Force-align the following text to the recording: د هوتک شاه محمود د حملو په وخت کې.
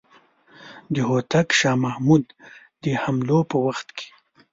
د 0.93 0.95
هوتک 1.09 1.47
شاه 1.59 1.77
محمود 1.85 2.23
د 2.83 2.85
حملو 3.01 3.39
په 3.51 3.57
وخت 3.65 3.87
کې. 3.97 4.07